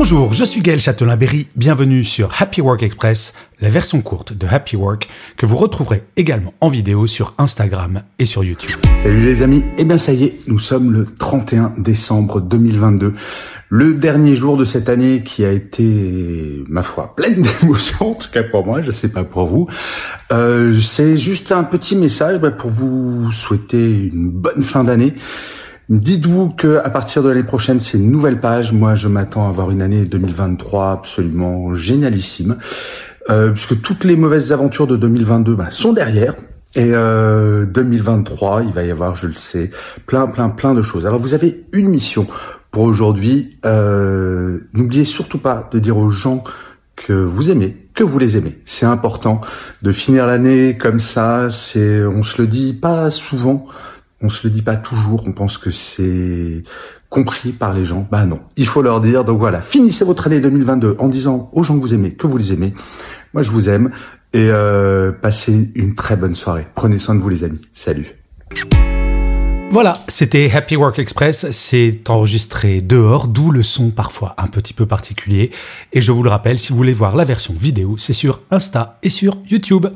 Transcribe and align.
Bonjour, 0.00 0.32
je 0.32 0.44
suis 0.44 0.60
Gaël 0.60 0.78
Châtelain-Berry, 0.78 1.48
bienvenue 1.56 2.04
sur 2.04 2.40
Happy 2.40 2.60
Work 2.60 2.84
Express, 2.84 3.34
la 3.60 3.68
version 3.68 4.00
courte 4.00 4.32
de 4.32 4.46
Happy 4.46 4.76
Work 4.76 5.08
que 5.36 5.44
vous 5.44 5.56
retrouverez 5.56 6.04
également 6.16 6.54
en 6.60 6.68
vidéo 6.68 7.08
sur 7.08 7.34
Instagram 7.36 8.02
et 8.20 8.24
sur 8.24 8.44
YouTube. 8.44 8.78
Salut 9.02 9.20
les 9.20 9.42
amis, 9.42 9.58
et 9.58 9.78
eh 9.78 9.84
bien 9.84 9.98
ça 9.98 10.12
y 10.12 10.22
est, 10.22 10.38
nous 10.46 10.60
sommes 10.60 10.92
le 10.92 11.04
31 11.04 11.72
décembre 11.78 12.40
2022, 12.40 13.12
le 13.70 13.94
dernier 13.94 14.36
jour 14.36 14.56
de 14.56 14.64
cette 14.64 14.88
année 14.88 15.24
qui 15.24 15.44
a 15.44 15.50
été, 15.50 16.62
ma 16.68 16.84
foi, 16.84 17.16
pleine 17.16 17.42
d'émotions, 17.60 18.12
en 18.12 18.14
tout 18.14 18.30
cas 18.32 18.44
pour 18.44 18.64
moi, 18.64 18.82
je 18.82 18.92
sais 18.92 19.08
pas 19.08 19.24
pour 19.24 19.48
vous. 19.48 19.66
Euh, 20.30 20.78
C'est 20.78 21.16
juste 21.16 21.50
un 21.50 21.64
petit 21.64 21.96
message 21.96 22.38
bah, 22.38 22.52
pour 22.52 22.70
vous 22.70 23.32
souhaiter 23.32 24.04
une 24.14 24.30
bonne 24.30 24.62
fin 24.62 24.84
d'année. 24.84 25.14
Dites-vous 25.88 26.50
que 26.50 26.80
à 26.84 26.90
partir 26.90 27.22
de 27.22 27.30
l'année 27.30 27.42
prochaine, 27.42 27.80
c'est 27.80 27.96
une 27.96 28.10
nouvelle 28.10 28.40
page. 28.40 28.72
Moi, 28.72 28.94
je 28.94 29.08
m'attends 29.08 29.46
à 29.46 29.48
avoir 29.48 29.70
une 29.70 29.80
année 29.80 30.04
2023 30.04 30.90
absolument 30.90 31.72
génialissime, 31.72 32.58
euh, 33.30 33.52
puisque 33.52 33.80
toutes 33.80 34.04
les 34.04 34.14
mauvaises 34.14 34.52
aventures 34.52 34.86
de 34.86 34.96
2022 34.96 35.54
bah, 35.54 35.70
sont 35.70 35.94
derrière. 35.94 36.34
Et 36.74 36.90
euh, 36.92 37.64
2023, 37.64 38.64
il 38.64 38.72
va 38.72 38.84
y 38.84 38.90
avoir, 38.90 39.16
je 39.16 39.28
le 39.28 39.32
sais, 39.32 39.70
plein, 40.04 40.26
plein, 40.26 40.50
plein 40.50 40.74
de 40.74 40.82
choses. 40.82 41.06
Alors, 41.06 41.20
vous 41.20 41.32
avez 41.32 41.64
une 41.72 41.88
mission 41.88 42.26
pour 42.70 42.82
aujourd'hui. 42.82 43.58
Euh, 43.64 44.58
N'oubliez 44.74 45.04
surtout 45.04 45.38
pas 45.38 45.70
de 45.72 45.78
dire 45.78 45.96
aux 45.96 46.10
gens 46.10 46.44
que 46.96 47.14
vous 47.14 47.50
aimez, 47.50 47.88
que 47.94 48.04
vous 48.04 48.18
les 48.18 48.36
aimez. 48.36 48.60
C'est 48.66 48.84
important 48.84 49.40
de 49.80 49.90
finir 49.92 50.26
l'année 50.26 50.76
comme 50.76 51.00
ça. 51.00 51.48
C'est, 51.48 52.04
on 52.04 52.22
se 52.22 52.42
le 52.42 52.46
dit 52.46 52.74
pas 52.74 53.08
souvent 53.08 53.66
on 54.20 54.28
se 54.28 54.46
le 54.46 54.50
dit 54.50 54.62
pas 54.62 54.76
toujours, 54.76 55.24
on 55.26 55.32
pense 55.32 55.58
que 55.58 55.70
c'est 55.70 56.62
compris 57.08 57.52
par 57.52 57.72
les 57.72 57.84
gens. 57.84 58.06
Bah 58.10 58.26
non, 58.26 58.40
il 58.56 58.66
faut 58.66 58.82
leur 58.82 59.00
dire. 59.00 59.24
Donc 59.24 59.38
voilà, 59.38 59.60
finissez 59.60 60.04
votre 60.04 60.26
année 60.26 60.40
2022 60.40 60.96
en 60.98 61.08
disant 61.08 61.50
aux 61.52 61.62
gens 61.62 61.76
que 61.76 61.80
vous 61.80 61.94
aimez 61.94 62.14
que 62.14 62.26
vous 62.26 62.36
les 62.36 62.52
aimez. 62.52 62.74
Moi, 63.34 63.42
je 63.42 63.50
vous 63.50 63.68
aime 63.68 63.90
et 64.32 64.48
euh, 64.50 65.12
passez 65.12 65.70
une 65.74 65.94
très 65.94 66.16
bonne 66.16 66.34
soirée. 66.34 66.66
Prenez 66.74 66.98
soin 66.98 67.14
de 67.14 67.20
vous, 67.20 67.28
les 67.28 67.44
amis. 67.44 67.60
Salut. 67.72 68.16
Voilà, 69.70 69.98
c'était 70.08 70.50
Happy 70.50 70.76
Work 70.76 70.98
Express. 70.98 71.50
C'est 71.50 72.08
enregistré 72.08 72.80
dehors, 72.80 73.28
d'où 73.28 73.50
le 73.50 73.62
son 73.62 73.90
parfois 73.90 74.34
un 74.38 74.48
petit 74.48 74.72
peu 74.72 74.86
particulier. 74.86 75.50
Et 75.92 76.00
je 76.00 76.10
vous 76.10 76.22
le 76.22 76.30
rappelle, 76.30 76.58
si 76.58 76.72
vous 76.72 76.78
voulez 76.78 76.94
voir 76.94 77.16
la 77.16 77.24
version 77.24 77.54
vidéo, 77.54 77.96
c'est 77.98 78.14
sur 78.14 78.40
Insta 78.50 78.98
et 79.02 79.10
sur 79.10 79.36
YouTube. 79.50 79.86